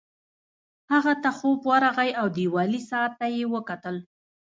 هغه 0.91 1.13
ته 1.23 1.29
خوب 1.37 1.59
ورغی 1.71 2.11
او 2.21 2.27
دیوالي 2.37 2.81
ساعت 2.89 3.11
ته 3.19 3.25
یې 3.35 3.45
وکتل 3.53 3.97